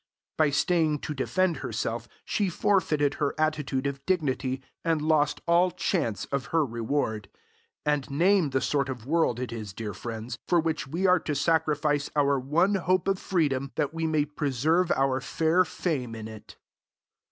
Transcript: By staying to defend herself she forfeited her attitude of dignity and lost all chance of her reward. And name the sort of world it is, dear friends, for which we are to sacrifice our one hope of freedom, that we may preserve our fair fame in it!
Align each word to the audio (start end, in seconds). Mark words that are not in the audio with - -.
By 0.35 0.49
staying 0.49 1.01
to 1.01 1.13
defend 1.13 1.57
herself 1.57 2.07
she 2.25 2.49
forfeited 2.49 3.17
her 3.21 3.35
attitude 3.39 3.85
of 3.85 4.03
dignity 4.07 4.63
and 4.83 4.99
lost 4.99 5.41
all 5.45 5.69
chance 5.69 6.25
of 6.31 6.45
her 6.47 6.65
reward. 6.65 7.29
And 7.85 8.09
name 8.09 8.49
the 8.49 8.61
sort 8.61 8.89
of 8.89 9.05
world 9.05 9.39
it 9.39 9.51
is, 9.53 9.73
dear 9.73 9.93
friends, 9.93 10.39
for 10.47 10.59
which 10.59 10.87
we 10.87 11.05
are 11.05 11.19
to 11.19 11.35
sacrifice 11.35 12.09
our 12.15 12.39
one 12.39 12.73
hope 12.73 13.07
of 13.07 13.19
freedom, 13.19 13.73
that 13.75 13.93
we 13.93 14.07
may 14.07 14.25
preserve 14.25 14.89
our 14.93 15.19
fair 15.21 15.63
fame 15.63 16.15
in 16.15 16.27
it! 16.27 16.57